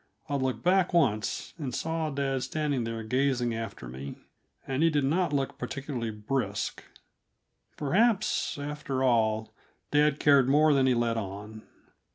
I 0.27 0.35
looked 0.35 0.63
back 0.63 0.95
once, 0.95 1.53
and 1.59 1.75
saw 1.75 2.09
dad 2.09 2.41
standing 2.41 2.85
there 2.85 3.03
gazing 3.03 3.53
after 3.53 3.87
me 3.87 4.15
and 4.65 4.81
he 4.81 4.89
did 4.89 5.03
not 5.03 5.31
look 5.31 5.59
particularly 5.59 6.09
brisk. 6.09 6.83
Perhaps, 7.77 8.57
after 8.57 9.03
all, 9.03 9.53
dad 9.91 10.19
cared 10.19 10.49
more 10.49 10.73
than 10.73 10.87
he 10.87 10.95
let 10.95 11.17
on. 11.17 11.61